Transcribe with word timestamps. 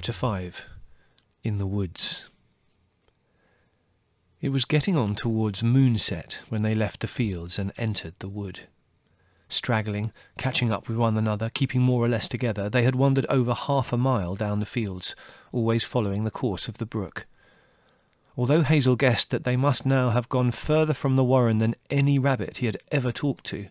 Chapter 0.00 0.12
5 0.14 0.64
In 1.44 1.58
the 1.58 1.66
Woods 1.66 2.30
It 4.40 4.48
was 4.48 4.64
getting 4.64 4.96
on 4.96 5.14
towards 5.14 5.62
moonset 5.62 6.36
when 6.48 6.62
they 6.62 6.74
left 6.74 7.00
the 7.00 7.06
fields 7.06 7.58
and 7.58 7.70
entered 7.76 8.14
the 8.18 8.28
wood. 8.30 8.60
Straggling, 9.50 10.10
catching 10.38 10.72
up 10.72 10.88
with 10.88 10.96
one 10.96 11.18
another, 11.18 11.50
keeping 11.50 11.82
more 11.82 12.02
or 12.02 12.08
less 12.08 12.28
together, 12.28 12.70
they 12.70 12.82
had 12.82 12.94
wandered 12.94 13.26
over 13.28 13.52
half 13.52 13.92
a 13.92 13.98
mile 13.98 14.36
down 14.36 14.58
the 14.58 14.64
fields, 14.64 15.14
always 15.52 15.84
following 15.84 16.24
the 16.24 16.30
course 16.30 16.66
of 16.66 16.78
the 16.78 16.86
brook. 16.86 17.26
Although 18.38 18.62
Hazel 18.62 18.96
guessed 18.96 19.28
that 19.28 19.44
they 19.44 19.54
must 19.54 19.84
now 19.84 20.08
have 20.08 20.30
gone 20.30 20.50
further 20.50 20.94
from 20.94 21.16
the 21.16 21.24
warren 21.24 21.58
than 21.58 21.76
any 21.90 22.18
rabbit 22.18 22.56
he 22.56 22.64
had 22.64 22.78
ever 22.90 23.12
talked 23.12 23.44
to, 23.48 23.66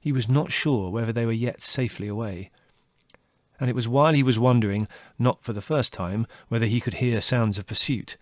he 0.00 0.10
was 0.10 0.28
not 0.28 0.50
sure 0.50 0.90
whether 0.90 1.12
they 1.12 1.24
were 1.24 1.30
yet 1.30 1.62
safely 1.62 2.08
away 2.08 2.50
and 3.58 3.70
it 3.70 3.76
was 3.76 3.88
while 3.88 4.12
he 4.12 4.22
was 4.22 4.38
wondering, 4.38 4.88
not 5.18 5.42
for 5.42 5.52
the 5.52 5.62
first 5.62 5.92
time, 5.92 6.26
whether 6.48 6.66
he 6.66 6.80
could 6.80 6.94
hear 6.94 7.20
sounds 7.20 7.58
of 7.58 7.66
pursuit, 7.66 8.16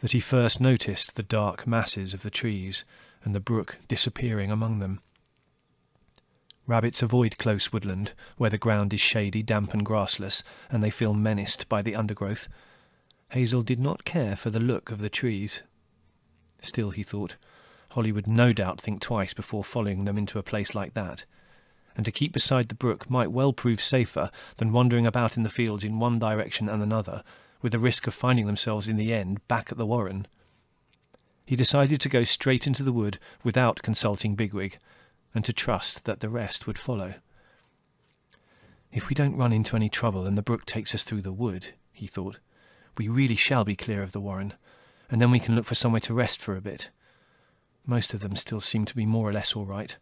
that 0.00 0.12
he 0.12 0.20
first 0.20 0.60
noticed 0.60 1.14
the 1.14 1.22
dark 1.22 1.66
masses 1.66 2.12
of 2.12 2.22
the 2.22 2.30
trees 2.30 2.84
and 3.24 3.34
the 3.34 3.40
brook 3.40 3.78
disappearing 3.88 4.50
among 4.50 4.80
them. 4.80 5.00
Rabbits 6.66 7.02
avoid 7.02 7.38
close 7.38 7.72
woodland, 7.72 8.12
where 8.36 8.50
the 8.50 8.58
ground 8.58 8.92
is 8.92 9.00
shady, 9.00 9.42
damp, 9.42 9.72
and 9.72 9.84
grassless, 9.84 10.42
and 10.70 10.82
they 10.82 10.90
feel 10.90 11.14
menaced 11.14 11.68
by 11.68 11.82
the 11.82 11.96
undergrowth. 11.96 12.48
Hazel 13.30 13.62
did 13.62 13.80
not 13.80 14.04
care 14.04 14.36
for 14.36 14.50
the 14.50 14.60
look 14.60 14.90
of 14.90 15.00
the 15.00 15.10
trees. 15.10 15.62
Still, 16.60 16.90
he 16.90 17.02
thought, 17.02 17.36
Holly 17.90 18.12
would 18.12 18.26
no 18.26 18.52
doubt 18.52 18.80
think 18.80 19.00
twice 19.00 19.34
before 19.34 19.64
following 19.64 20.04
them 20.04 20.16
into 20.16 20.38
a 20.38 20.42
place 20.42 20.74
like 20.74 20.94
that 20.94 21.24
and 21.96 22.04
to 22.04 22.12
keep 22.12 22.32
beside 22.32 22.68
the 22.68 22.74
brook 22.74 23.10
might 23.10 23.32
well 23.32 23.52
prove 23.52 23.82
safer 23.82 24.30
than 24.56 24.72
wandering 24.72 25.06
about 25.06 25.36
in 25.36 25.42
the 25.42 25.50
fields 25.50 25.84
in 25.84 25.98
one 25.98 26.18
direction 26.18 26.68
and 26.68 26.82
another, 26.82 27.22
with 27.60 27.72
the 27.72 27.78
risk 27.78 28.06
of 28.06 28.14
finding 28.14 28.46
themselves 28.46 28.88
in 28.88 28.96
the 28.96 29.12
end 29.12 29.46
back 29.48 29.70
at 29.70 29.78
the 29.78 29.86
warren. 29.86 30.26
He 31.44 31.56
decided 31.56 32.00
to 32.00 32.08
go 32.08 32.24
straight 32.24 32.66
into 32.66 32.82
the 32.82 32.92
wood 32.92 33.18
without 33.44 33.82
consulting 33.82 34.34
Bigwig, 34.34 34.78
and 35.34 35.44
to 35.44 35.52
trust 35.52 36.04
that 36.04 36.20
the 36.20 36.28
rest 36.28 36.66
would 36.66 36.78
follow. 36.78 37.14
If 38.92 39.08
we 39.08 39.14
don't 39.14 39.36
run 39.36 39.52
into 39.52 39.76
any 39.76 39.88
trouble 39.88 40.26
and 40.26 40.36
the 40.36 40.42
brook 40.42 40.66
takes 40.66 40.94
us 40.94 41.02
through 41.02 41.22
the 41.22 41.32
wood, 41.32 41.68
he 41.92 42.06
thought, 42.06 42.38
we 42.98 43.08
really 43.08 43.34
shall 43.34 43.64
be 43.64 43.74
clear 43.74 44.02
of 44.02 44.12
the 44.12 44.20
warren, 44.20 44.52
and 45.10 45.20
then 45.20 45.30
we 45.30 45.40
can 45.40 45.54
look 45.54 45.64
for 45.64 45.74
somewhere 45.74 46.00
to 46.00 46.14
rest 46.14 46.40
for 46.40 46.56
a 46.56 46.60
bit. 46.60 46.90
Most 47.86 48.12
of 48.12 48.20
them 48.20 48.36
still 48.36 48.60
seem 48.60 48.84
to 48.84 48.94
be 48.94 49.06
more 49.06 49.28
or 49.28 49.32
less 49.32 49.54
all 49.54 49.64
right, 49.64 49.96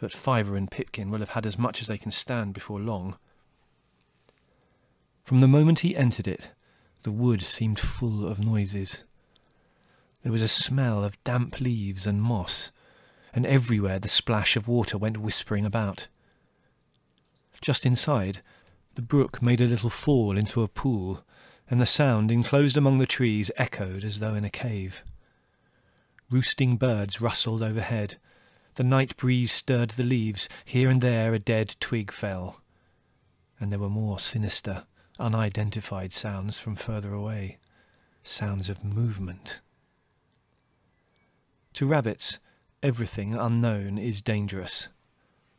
but 0.00 0.12
Fiver 0.12 0.56
and 0.56 0.70
Pipkin 0.70 1.10
will 1.10 1.18
have 1.18 1.30
had 1.30 1.44
as 1.44 1.58
much 1.58 1.82
as 1.82 1.86
they 1.86 1.98
can 1.98 2.10
stand 2.10 2.54
before 2.54 2.80
long. 2.80 3.18
From 5.24 5.40
the 5.40 5.48
moment 5.48 5.80
he 5.80 5.94
entered 5.94 6.26
it, 6.26 6.50
the 7.02 7.12
wood 7.12 7.42
seemed 7.42 7.78
full 7.78 8.26
of 8.26 8.40
noises. 8.40 9.04
There 10.22 10.32
was 10.32 10.42
a 10.42 10.48
smell 10.48 11.04
of 11.04 11.22
damp 11.22 11.60
leaves 11.60 12.06
and 12.06 12.22
moss, 12.22 12.72
and 13.34 13.44
everywhere 13.44 13.98
the 13.98 14.08
splash 14.08 14.56
of 14.56 14.66
water 14.66 14.96
went 14.96 15.18
whispering 15.18 15.66
about. 15.66 16.08
Just 17.60 17.84
inside, 17.84 18.40
the 18.94 19.02
brook 19.02 19.42
made 19.42 19.60
a 19.60 19.66
little 19.66 19.90
fall 19.90 20.36
into 20.36 20.62
a 20.62 20.68
pool, 20.68 21.22
and 21.68 21.78
the 21.78 21.86
sound 21.86 22.30
enclosed 22.30 22.78
among 22.78 22.98
the 22.98 23.06
trees 23.06 23.50
echoed 23.56 24.02
as 24.02 24.18
though 24.18 24.34
in 24.34 24.46
a 24.46 24.50
cave. 24.50 25.04
Roosting 26.30 26.76
birds 26.76 27.20
rustled 27.20 27.62
overhead, 27.62 28.16
the 28.80 28.84
night 28.84 29.14
breeze 29.18 29.52
stirred 29.52 29.90
the 29.90 30.02
leaves. 30.02 30.48
Here 30.64 30.88
and 30.88 31.02
there 31.02 31.34
a 31.34 31.38
dead 31.38 31.76
twig 31.80 32.10
fell. 32.10 32.62
And 33.60 33.70
there 33.70 33.78
were 33.78 33.90
more 33.90 34.18
sinister, 34.18 34.84
unidentified 35.18 36.14
sounds 36.14 36.58
from 36.58 36.76
further 36.76 37.12
away. 37.12 37.58
Sounds 38.22 38.70
of 38.70 38.82
movement. 38.82 39.60
To 41.74 41.86
rabbits, 41.86 42.38
everything 42.82 43.34
unknown 43.36 43.98
is 43.98 44.22
dangerous. 44.22 44.88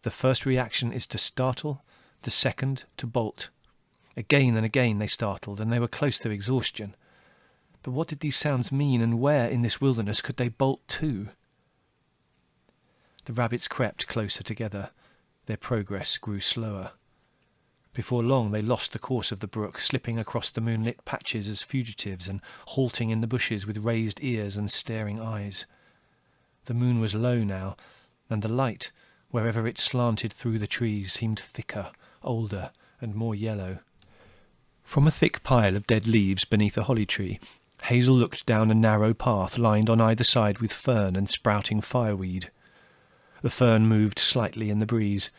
The 0.02 0.09
first 0.09 0.44
reaction 0.44 0.92
is 0.92 1.06
to 1.06 1.20
startle, 1.20 1.84
the 2.24 2.32
second 2.32 2.86
to 2.98 3.06
bolt. 3.06 3.50
Again 4.18 4.58
and 4.58 4.66
again 4.66 4.98
they 4.98 5.06
startled, 5.06 5.62
and 5.62 5.72
they 5.72 5.80
were 5.80 5.88
close 5.88 6.18
to 6.18 6.32
exhaustion. 6.32 6.96
But 7.84 7.92
what 7.92 8.08
did 8.08 8.22
these 8.22 8.36
sounds 8.36 8.72
mean, 8.72 9.00
and 9.00 9.20
where 9.20 9.48
in 9.48 9.62
this 9.62 9.80
wilderness 9.80 10.22
could 10.22 10.38
they 10.38 10.50
bolt 10.50 10.88
to? 10.88 11.30
The 13.26 13.34
rabbits 13.34 13.68
crept 13.68 14.08
closer 14.08 14.44
together. 14.44 14.90
Their 15.46 15.58
progress 15.58 16.18
grew 16.18 16.40
slower. 16.40 16.92
Before 17.94 18.24
long 18.24 18.52
they 18.52 18.62
lost 18.62 18.94
the 18.94 19.00
course 19.00 19.32
of 19.32 19.42
the 19.42 19.48
brook, 19.48 19.80
slipping 19.80 20.18
across 20.18 20.50
the 20.50 20.62
moonlit 20.62 21.04
patches 21.04 21.50
as 21.50 21.62
fugitives 21.62 22.30
and 22.30 22.42
halting 22.68 23.09
in 23.09 23.22
the 23.22 23.28
bushes 23.28 23.68
with 23.68 23.80
raised 23.80 24.24
ears 24.24 24.56
and 24.56 24.72
staring 24.72 25.20
eyes. 25.20 25.66
The 26.66 26.74
moon 26.74 27.02
was 27.02 27.14
low 27.14 27.44
now, 27.44 27.76
and 28.30 28.42
the 28.42 28.48
light, 28.48 28.92
wherever 29.30 29.68
it 29.68 29.78
slanted 29.78 30.32
through 30.32 30.59
the 30.59 30.68
trees, 30.68 31.12
seemed 31.12 31.40
thicker, 31.40 31.92
older, 32.24 32.72
and 33.02 33.14
more 33.14 33.36
yellow. 33.36 33.80
From 34.84 35.06
a 35.06 35.12
thick 35.12 35.44
pile 35.44 35.76
of 35.76 35.88
dead 35.88 36.08
leaves 36.08 36.46
beneath 36.46 36.78
a 36.78 36.84
holly 36.84 37.06
tree, 37.06 37.40
Hazel 37.84 38.16
looked 38.16 38.46
down 38.46 38.72
a 38.72 38.76
narrow 38.76 39.14
path 39.14 39.58
lined 39.58 39.90
on 39.90 40.00
either 40.00 40.24
side 40.24 40.59
with 40.59 40.72
fern 40.72 41.16
and 41.16 41.30
sprouting 41.30 41.82
fireweed. 41.82 42.52
The 43.41 43.50
fern 43.50 43.88
moved 43.88 44.19
slightly 44.19 44.69
in 44.69 44.79
the 44.79 44.85
breeze, 44.85 45.29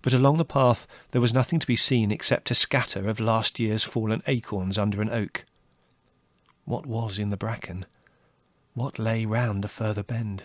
but 0.00 0.14
along 0.14 0.38
the 0.38 0.44
path 0.44 0.86
there 1.10 1.20
was 1.20 1.34
nothing 1.34 1.58
to 1.58 1.66
be 1.66 1.76
seen 1.76 2.10
except 2.10 2.50
a 2.50 2.54
scatter 2.54 3.08
of 3.08 3.20
last 3.20 3.60
year's 3.60 3.84
fallen 3.84 4.22
acorns 4.26 4.78
under 4.78 5.00
an 5.00 5.10
oak. 5.10 5.44
What 6.64 6.86
was 6.86 7.18
in 7.18 7.30
the 7.30 7.36
bracken? 7.36 7.86
What 8.74 8.98
lay 8.98 9.26
round 9.26 9.62
the 9.62 9.68
further 9.68 10.02
bend? 10.02 10.44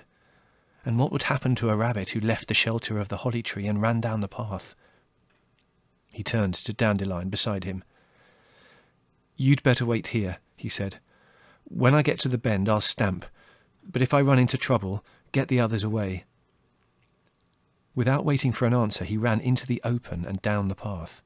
And 0.85 0.99
what 0.99 1.11
would 1.11 1.23
happen 1.23 1.55
to 1.55 1.69
a 1.69 1.75
rabbit 1.75 2.09
who 2.09 2.19
left 2.19 2.47
the 2.47 2.53
shelter 2.53 2.99
of 2.99 3.09
the 3.09 3.17
holly 3.17 3.41
tree 3.41 3.67
and 3.67 3.81
ran 3.81 4.01
down 4.01 4.21
the 4.21 4.27
path? 4.27 4.75
He 6.11 6.23
turned 6.23 6.55
to 6.55 6.73
Dandelion 6.73 7.29
beside 7.29 7.63
him. 7.63 7.83
You'd 9.35 9.63
better 9.63 9.85
wait 9.85 10.07
here, 10.07 10.37
he 10.55 10.69
said. 10.69 10.99
When 11.63 11.93
I 11.93 12.01
get 12.01 12.19
to 12.21 12.29
the 12.29 12.37
bend, 12.37 12.67
I'll 12.67 12.81
stamp, 12.81 13.25
but 13.83 14.01
if 14.01 14.13
I 14.13 14.21
run 14.21 14.39
into 14.39 14.57
trouble, 14.57 15.03
get 15.31 15.47
the 15.47 15.59
others 15.59 15.83
away. 15.83 16.25
Without 17.97 18.23
waiting 18.23 18.51
for 18.51 18.67
an 18.67 18.75
answer, 18.75 19.03
he 19.03 19.17
ran 19.17 19.39
into 19.39 19.65
the 19.65 19.81
open 19.83 20.23
and 20.23 20.39
down 20.43 20.67
the 20.67 20.75
path. 20.75 21.23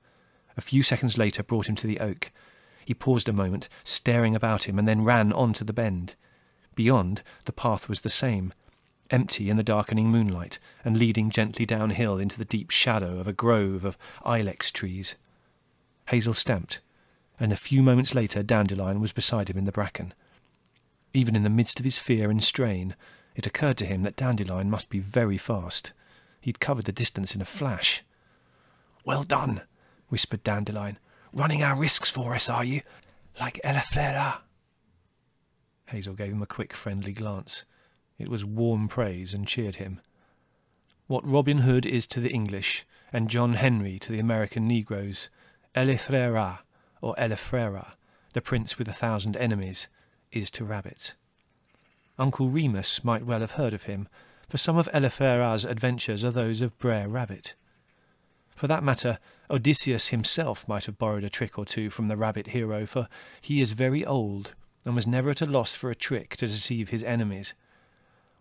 A 0.55 0.61
few 0.61 0.83
seconds 0.83 1.17
later 1.17 1.43
brought 1.43 1.67
him 1.67 1.75
to 1.75 1.85
the 1.85 1.99
oak. 1.99 2.31
He 2.85 2.93
paused 2.93 3.27
a 3.27 3.33
moment, 3.33 3.67
staring 3.83 4.37
about 4.37 4.69
him, 4.69 4.79
and 4.79 4.87
then 4.87 5.03
ran 5.03 5.33
on 5.33 5.51
to 5.51 5.65
the 5.65 5.73
bend. 5.73 6.15
Beyond, 6.73 7.23
the 7.43 7.51
path 7.51 7.89
was 7.89 8.01
the 8.01 8.09
same, 8.09 8.53
empty 9.09 9.49
in 9.49 9.57
the 9.57 9.63
darkening 9.63 10.07
moonlight, 10.11 10.59
and 10.85 10.95
leading 10.95 11.29
gently 11.29 11.65
downhill 11.65 12.17
into 12.17 12.37
the 12.37 12.45
deep 12.45 12.69
shadow 12.69 13.19
of 13.19 13.27
a 13.27 13.33
grove 13.33 13.83
of 13.83 13.97
ilex 14.25 14.71
trees. 14.71 15.15
Hazel 16.07 16.33
stamped, 16.33 16.79
and 17.37 17.51
a 17.51 17.57
few 17.57 17.83
moments 17.83 18.15
later 18.15 18.43
Dandelion 18.43 19.01
was 19.01 19.11
beside 19.11 19.49
him 19.49 19.57
in 19.57 19.65
the 19.65 19.73
bracken. 19.73 20.13
Even 21.13 21.35
in 21.35 21.43
the 21.43 21.49
midst 21.49 21.79
of 21.79 21.83
his 21.83 21.97
fear 21.97 22.31
and 22.31 22.41
strain, 22.41 22.95
it 23.35 23.45
occurred 23.45 23.77
to 23.79 23.85
him 23.85 24.03
that 24.03 24.15
Dandelion 24.15 24.69
must 24.69 24.89
be 24.89 24.99
very 24.99 25.37
fast. 25.37 25.91
He'd 26.41 26.59
covered 26.59 26.85
the 26.85 26.91
distance 26.91 27.35
in 27.35 27.41
a 27.41 27.45
flash. 27.45 28.03
Well 29.05 29.23
done, 29.23 29.61
whispered 30.09 30.43
Dandelion. 30.43 30.97
Running 31.31 31.63
our 31.63 31.77
risks 31.77 32.11
for 32.11 32.35
us, 32.35 32.49
are 32.49 32.65
you? 32.65 32.81
Like 33.39 33.61
El-ahrairah. 33.63 34.39
Hazel 35.85 36.13
gave 36.13 36.31
him 36.31 36.41
a 36.41 36.47
quick, 36.47 36.73
friendly 36.73 37.13
glance. 37.13 37.63
It 38.17 38.27
was 38.27 38.43
warm 38.43 38.87
praise 38.87 39.33
and 39.33 39.47
cheered 39.47 39.75
him. 39.75 40.01
What 41.07 41.27
Robin 41.27 41.59
Hood 41.59 41.85
is 41.85 42.07
to 42.07 42.19
the 42.19 42.31
English, 42.31 42.85
and 43.13 43.29
John 43.29 43.53
Henry 43.53 43.99
to 43.99 44.11
the 44.11 44.19
American 44.19 44.67
Negroes, 44.67 45.29
El-ahrairah, 45.75 46.59
or 47.01 47.15
Elil-hrair-rah, 47.17 47.91
the 48.33 48.41
prince 48.41 48.77
with 48.77 48.87
a 48.87 48.93
thousand 48.93 49.35
enemies, 49.37 49.87
is 50.31 50.49
to 50.51 50.65
rabbits. 50.65 51.13
Uncle 52.17 52.49
Remus 52.49 53.03
might 53.03 53.25
well 53.25 53.41
have 53.41 53.51
heard 53.51 53.73
of 53.73 53.83
him, 53.83 54.07
for 54.51 54.57
some 54.57 54.77
of 54.77 54.89
El-ahrairah's 54.91 55.63
adventures 55.63 56.25
are 56.25 56.31
those 56.31 56.59
of 56.59 56.77
Brer 56.77 57.07
Rabbit. 57.07 57.53
For 58.53 58.67
that 58.67 58.83
matter, 58.83 59.17
Odysseus 59.49 60.09
himself 60.09 60.67
might 60.67 60.87
have 60.87 60.97
borrowed 60.97 61.23
a 61.23 61.29
trick 61.29 61.57
or 61.57 61.63
two 61.63 61.89
from 61.89 62.09
the 62.09 62.17
rabbit 62.17 62.47
hero, 62.47 62.85
for 62.85 63.07
he 63.39 63.61
is 63.61 63.71
very 63.71 64.05
old 64.05 64.53
and 64.83 64.93
was 64.93 65.07
never 65.07 65.29
at 65.29 65.39
a 65.39 65.45
loss 65.45 65.73
for 65.73 65.89
a 65.89 65.95
trick 65.95 66.35
to 66.35 66.47
deceive 66.47 66.89
his 66.89 67.01
enemies. 67.01 67.53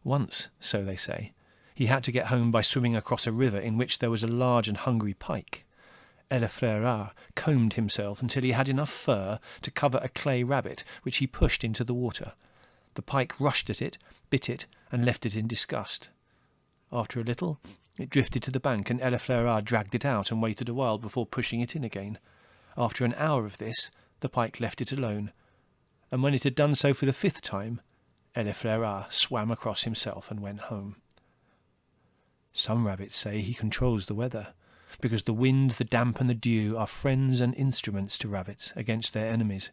Once, 0.03 0.49
so 0.59 0.83
they 0.83 0.97
say, 0.97 1.33
he 1.77 1.87
had 1.87 2.03
to 2.03 2.11
get 2.11 2.27
home 2.27 2.51
by 2.51 2.61
swimming 2.61 2.97
across 2.97 3.29
a 3.29 3.33
river 3.33 3.61
in 3.61 3.79
which 3.79 4.01
there 4.01 4.11
was 4.11 4.25
a 4.25 4.27
large 4.27 4.67
and 4.67 4.79
hungry 4.79 5.15
pike. 5.15 5.65
El-ahrairah 6.29 7.13
combed 7.37 7.75
himself 7.75 8.21
until 8.21 8.43
he 8.43 8.51
had 8.51 8.69
enough 8.69 8.91
fur 8.91 9.39
to 9.63 9.71
cover 9.71 10.01
a 10.03 10.09
clay 10.09 10.43
rabbit, 10.43 10.83
which 11.05 11.19
he 11.19 11.29
pushed 11.29 11.63
into 11.63 11.85
the 11.85 11.95
water. 11.95 12.33
The 12.95 13.03
pike 13.03 13.39
rushed 13.39 13.71
at 13.71 13.81
it, 13.81 13.97
bit 14.29 14.49
it, 14.49 14.67
and 14.91 15.05
left 15.05 15.27
it 15.27 15.37
in 15.37 15.47
disgust. 15.47 16.09
After 16.93 17.21
a 17.21 17.25
little, 17.25 17.61
it 17.99 18.11
drifted 18.11 18.43
to 18.45 18.51
the 18.51 18.61
bank, 18.61 18.91
and 18.91 19.01
El-ahrairah 19.01 19.65
dragged 19.65 19.95
it 19.95 20.05
out 20.05 20.31
and 20.31 20.43
waited 20.43 20.69
a 20.69 20.75
while 20.75 20.99
before 20.99 21.27
pushing 21.27 21.61
it 21.61 21.77
in 21.77 21.85
again. 21.85 22.19
After 22.77 23.05
an 23.05 23.15
hour 23.17 23.45
of 23.47 23.59
this, 23.59 23.91
the 24.21 24.29
pike 24.29 24.61
left 24.61 24.81
it 24.81 24.93
alone, 24.93 25.33
and 26.11 26.23
when 26.23 26.35
it 26.35 26.45
had 26.45 26.55
done 26.55 26.75
so 26.75 26.93
for 26.95 27.07
the 27.07 27.13
fifth 27.13 27.43
time, 27.43 27.81
El-ahrairah 28.35 29.13
swam 29.13 29.51
across 29.51 29.85
himself 29.85 30.31
and 30.31 30.41
went 30.41 30.61
home. 30.61 30.97
Some 32.53 32.87
rabbits 32.87 33.17
say 33.17 33.41
he 33.41 33.55
controls 33.55 34.07
the 34.07 34.15
weather, 34.15 34.49
because 35.01 35.23
the 35.23 35.33
wind, 35.33 35.73
the 35.73 35.85
damp, 35.85 36.21
and 36.21 36.29
the 36.29 36.35
dew 36.35 36.77
are 36.77 36.87
friends 36.87 37.41
and 37.41 37.55
instruments 37.55 38.19
to 38.19 38.29
rabbits 38.29 38.73
against 38.75 39.13
their 39.13 39.31
enemies. 39.31 39.71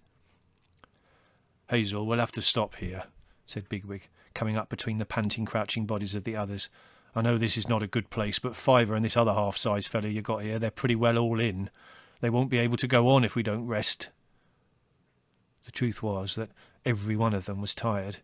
Hazel, 1.70 2.06
we'll 2.06 2.20
have 2.20 2.32
to 2.34 2.42
stop 2.42 2.76
here, 2.76 3.06
said 3.48 3.68
Bigwig, 3.68 4.10
coming 4.36 4.56
up 4.56 4.70
between 4.70 5.00
the 5.00 5.06
panting, 5.06 5.46
crouching 5.46 5.88
bodies 5.88 6.14
of 6.14 6.24
the 6.24 6.36
others. 6.36 6.70
I 7.16 7.22
know 7.22 7.40
this 7.40 7.58
is 7.58 7.68
not 7.68 7.82
a 7.82 7.88
good 7.88 8.12
place, 8.12 8.38
but 8.38 8.56
Fiver 8.56 8.94
and 8.94 9.04
this 9.04 9.18
other 9.18 9.34
half-sized 9.34 9.88
fellow 9.88 10.08
you 10.08 10.22
got 10.22 10.44
here, 10.44 10.60
they're 10.60 10.70
pretty 10.70 10.96
well 10.96 11.18
all 11.18 11.40
in. 11.40 11.72
They 12.22 12.30
won't 12.30 12.52
be 12.52 12.60
able 12.60 12.78
to 12.78 12.88
go 12.88 13.10
on 13.10 13.24
if 13.24 13.36
we 13.36 13.42
don't 13.42 13.66
rest. 13.66 14.10
The 15.66 15.72
truth 15.72 16.04
was 16.04 16.36
that 16.36 16.52
every 16.86 17.16
one 17.16 17.34
of 17.34 17.46
them 17.46 17.60
was 17.60 17.74
tired. 17.74 18.18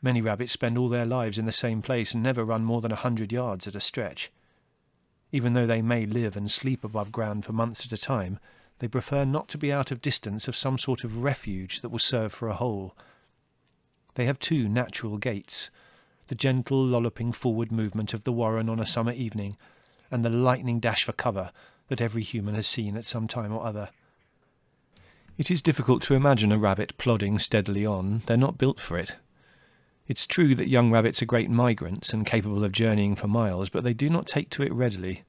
Many 0.00 0.20
rabbits 0.20 0.52
spend 0.52 0.78
all 0.78 0.88
their 0.88 1.06
lives 1.06 1.38
in 1.38 1.46
the 1.46 1.52
same 1.52 1.82
place 1.82 2.14
and 2.14 2.22
never 2.22 2.44
run 2.44 2.64
more 2.64 2.80
than 2.80 2.92
a 2.92 2.96
hundred 2.96 3.32
yards 3.32 3.66
at 3.66 3.74
a 3.74 3.80
stretch. 3.80 4.30
Even 5.32 5.54
though 5.54 5.66
they 5.66 5.82
may 5.82 6.06
live 6.06 6.36
and 6.36 6.50
sleep 6.50 6.84
above 6.84 7.12
ground 7.12 7.44
for 7.44 7.52
months 7.52 7.84
at 7.84 7.92
a 7.92 7.98
time, 7.98 8.38
they 8.78 8.88
prefer 8.88 9.24
not 9.24 9.48
to 9.48 9.58
be 9.58 9.72
out 9.72 9.90
of 9.90 10.00
distance 10.00 10.46
of 10.46 10.56
some 10.56 10.78
sort 10.78 11.02
of 11.02 11.24
refuge 11.24 11.80
that 11.80 11.88
will 11.88 11.98
serve 11.98 12.32
for 12.32 12.48
a 12.48 12.54
hole. 12.54 12.94
They 14.18 14.26
have 14.26 14.40
two 14.40 14.68
natural 14.68 15.16
gaits 15.16 15.70
the 16.26 16.34
gentle 16.34 16.84
lolloping 16.84 17.30
forward 17.30 17.70
movement 17.70 18.12
of 18.12 18.24
the 18.24 18.32
warren 18.32 18.68
on 18.68 18.80
a 18.80 18.84
summer 18.84 19.12
evening, 19.12 19.56
and 20.10 20.24
the 20.24 20.28
lightning 20.28 20.80
dash 20.80 21.04
for 21.04 21.12
cover 21.12 21.52
that 21.86 22.00
every 22.00 22.24
human 22.24 22.56
has 22.56 22.66
seen 22.66 22.96
at 22.96 23.04
some 23.04 23.28
time 23.28 23.52
or 23.52 23.64
other. 23.64 23.90
It 25.38 25.52
is 25.52 25.62
difficult 25.62 26.02
to 26.02 26.14
imagine 26.14 26.50
a 26.50 26.58
rabbit 26.58 26.98
plodding 26.98 27.38
steadily 27.38 27.86
on. 27.86 28.22
They're 28.26 28.36
not 28.36 28.58
built 28.58 28.80
for 28.80 28.98
it. 28.98 29.14
It's 30.08 30.26
true 30.26 30.56
that 30.56 30.66
young 30.66 30.90
rabbits 30.90 31.22
are 31.22 31.26
great 31.26 31.48
migrants 31.48 32.12
and 32.12 32.26
capable 32.26 32.64
of 32.64 32.72
journeying 32.72 33.14
for 33.14 33.28
miles, 33.28 33.68
but 33.68 33.84
they 33.84 33.94
do 33.94 34.10
not 34.10 34.26
take 34.26 34.50
to 34.50 34.64
it 34.64 34.72
readily. 34.72 35.22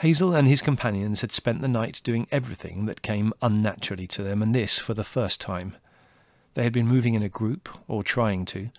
Hazel 0.00 0.34
and 0.34 0.46
his 0.46 0.60
companions 0.60 1.22
had 1.22 1.32
spent 1.32 1.62
the 1.62 1.68
night 1.68 2.02
doing 2.04 2.26
everything 2.30 2.84
that 2.84 3.00
came 3.00 3.32
unnaturally 3.40 4.06
to 4.08 4.22
them, 4.22 4.42
and 4.42 4.54
this 4.54 4.78
for 4.78 4.92
the 4.92 5.04
first 5.04 5.40
time. 5.40 5.76
They 6.54 6.64
had 6.64 6.72
been 6.72 6.86
moving 6.86 7.14
in 7.14 7.22
a 7.22 7.28
group, 7.28 7.68
or 7.88 8.02
trying 8.02 8.44
to. 8.46 8.70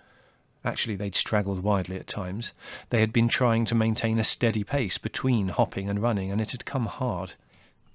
Actually, 0.64 0.96
they'd 0.96 1.14
straggled 1.14 1.62
widely 1.62 1.96
at 1.96 2.06
times. 2.06 2.52
They 2.90 3.00
had 3.00 3.12
been 3.12 3.28
trying 3.28 3.64
to 3.66 3.74
maintain 3.74 4.18
a 4.18 4.24
steady 4.24 4.64
pace 4.64 4.96
between 4.96 5.48
hopping 5.48 5.90
and 5.90 6.00
running, 6.00 6.30
and 6.30 6.40
it 6.40 6.52
had 6.52 6.64
come 6.64 6.86
hard. 6.86 7.34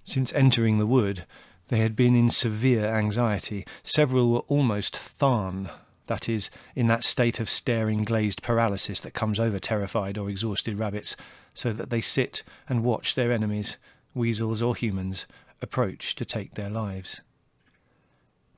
Since 0.05 0.33
entering 0.33 0.77
the 0.77 0.85
wood, 0.85 1.25
they 1.69 1.79
had 1.79 1.95
been 1.95 2.15
in 2.15 2.29
severe 2.29 2.85
anxiety. 2.85 3.65
Several 3.83 4.31
were 4.31 4.39
almost 4.47 4.95
tharn, 4.95 5.69
that 6.07 6.27
is, 6.27 6.49
in 6.75 6.87
that 6.87 7.03
state 7.03 7.39
of 7.39 7.49
staring 7.49 8.03
glazed 8.03 8.41
paralysis 8.41 8.99
that 8.99 9.13
comes 9.13 9.39
over 9.39 9.59
terrified 9.59 10.17
or 10.17 10.29
exhausted 10.29 10.77
rabbits, 10.77 11.15
so 11.53 11.71
that 11.73 11.89
they 11.89 12.01
sit 12.01 12.43
and 12.67 12.83
watch 12.83 13.15
their 13.15 13.31
enemies, 13.31 13.77
weasels 14.13 14.61
or 14.61 14.75
humans, 14.75 15.25
approach 15.61 16.15
to 16.15 16.25
take 16.25 16.55
their 16.55 16.69
lives. 16.69 17.21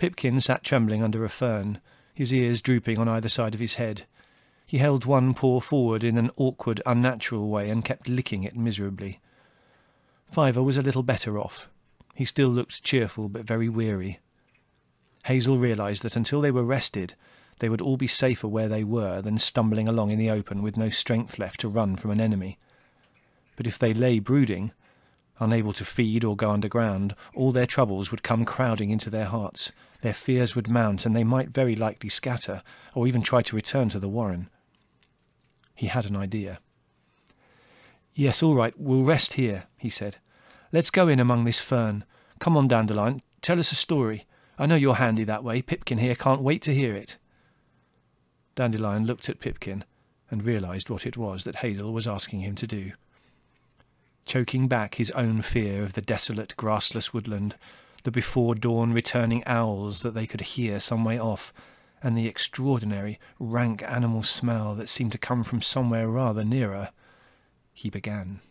Pipkin 0.01 0.39
sat 0.39 0.63
trembling 0.63 1.03
under 1.03 1.23
a 1.23 1.29
fern, 1.29 1.79
his 2.11 2.33
ears 2.33 2.59
drooping 2.59 2.97
on 2.97 3.07
either 3.07 3.29
side 3.29 3.53
of 3.53 3.59
his 3.59 3.75
head. 3.75 4.07
He 4.65 4.79
held 4.79 5.05
one 5.05 5.35
paw 5.35 5.59
forward 5.59 6.03
in 6.03 6.17
an 6.17 6.31
awkward, 6.37 6.81
unnatural 6.87 7.49
way 7.49 7.69
and 7.69 7.85
kept 7.85 8.09
licking 8.09 8.43
it 8.43 8.55
miserably. 8.55 9.19
Fiver 10.25 10.63
was 10.63 10.75
a 10.75 10.81
little 10.81 11.03
better 11.03 11.37
off. 11.37 11.69
He 12.15 12.25
still 12.25 12.47
looked 12.47 12.81
cheerful 12.81 13.29
but 13.29 13.45
very 13.45 13.69
weary. 13.69 14.17
Hazel 15.25 15.59
realized 15.59 16.01
that 16.01 16.15
until 16.15 16.41
they 16.41 16.49
were 16.49 16.63
rested, 16.63 17.13
they 17.59 17.69
would 17.69 17.79
all 17.79 17.95
be 17.95 18.07
safer 18.07 18.47
where 18.47 18.67
they 18.67 18.83
were 18.83 19.21
than 19.21 19.37
stumbling 19.37 19.87
along 19.87 20.09
in 20.09 20.17
the 20.17 20.31
open 20.31 20.63
with 20.63 20.77
no 20.77 20.89
strength 20.89 21.37
left 21.37 21.59
to 21.59 21.67
run 21.67 21.95
from 21.95 22.09
an 22.09 22.19
enemy. 22.19 22.57
But 23.55 23.67
if 23.67 23.77
they 23.77 23.93
lay 23.93 24.17
brooding, 24.17 24.71
unable 25.41 25.73
to 25.73 25.83
feed 25.83 26.23
or 26.23 26.35
go 26.35 26.51
underground, 26.51 27.15
all 27.35 27.51
their 27.51 27.65
troubles 27.65 28.11
would 28.11 28.23
come 28.23 28.45
crowding 28.45 28.91
into 28.91 29.09
their 29.09 29.25
hearts. 29.25 29.71
Their 30.01 30.13
fears 30.13 30.55
would 30.55 30.69
mount, 30.69 31.05
and 31.05 31.15
they 31.15 31.23
might 31.23 31.49
very 31.49 31.75
likely 31.75 32.09
scatter, 32.09 32.61
or 32.93 33.07
even 33.07 33.21
try 33.21 33.41
to 33.41 33.55
return 33.55 33.89
to 33.89 33.99
the 33.99 34.07
warren. 34.07 34.49
He 35.75 35.87
had 35.87 36.05
an 36.05 36.15
idea. 36.15 36.59
Yes, 38.13 38.43
all 38.43 38.55
right, 38.55 38.73
we'll 38.77 39.03
rest 39.03 39.33
here, 39.33 39.65
he 39.77 39.89
said. 39.89 40.17
Let's 40.71 40.91
go 40.91 41.07
in 41.07 41.19
among 41.19 41.43
this 41.43 41.59
fern. 41.59 42.05
Come 42.39 42.55
on, 42.55 42.67
Dandelion, 42.67 43.21
tell 43.41 43.59
us 43.59 43.71
a 43.71 43.75
story. 43.75 44.25
I 44.59 44.67
know 44.67 44.75
you're 44.75 44.95
handy 44.95 45.23
that 45.23 45.43
way. 45.43 45.61
Pipkin 45.61 45.97
here 45.97 46.15
can't 46.15 46.41
wait 46.41 46.61
to 46.63 46.73
hear 46.73 46.93
it. 46.93 47.17
Dandelion 48.55 49.05
looked 49.05 49.27
at 49.27 49.39
Pipkin 49.39 49.85
and 50.29 50.45
realized 50.45 50.89
what 50.89 51.05
it 51.05 51.17
was 51.17 51.45
that 51.45 51.57
Hazel 51.57 51.91
was 51.91 52.07
asking 52.07 52.41
him 52.41 52.55
to 52.55 52.67
do 52.67 52.91
choking 54.25 54.67
back 54.67 54.95
his 54.95 55.11
own 55.11 55.41
fear 55.41 55.83
of 55.83 55.93
the 55.93 56.01
desolate, 56.01 56.55
grassless 56.57 57.13
woodland, 57.13 57.55
the 58.03 58.11
before 58.11 58.55
dawn 58.55 58.93
returning 58.93 59.43
owls 59.45 60.01
that 60.01 60.13
they 60.13 60.27
could 60.27 60.41
hear 60.41 60.79
some 60.79 61.03
way 61.03 61.19
off, 61.19 61.53
and 62.01 62.17
the 62.17 62.27
extraordinary, 62.27 63.19
rank 63.39 63.83
animal 63.83 64.23
smell 64.23 64.75
that 64.75 64.89
seemed 64.89 65.11
to 65.11 65.17
come 65.17 65.43
from 65.43 65.61
somewhere 65.61 66.07
rather 66.07 66.43
nearer, 66.43 66.89
he 67.73 67.89
began. 67.89 68.41